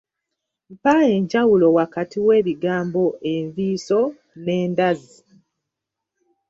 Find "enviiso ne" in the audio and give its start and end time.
3.33-4.57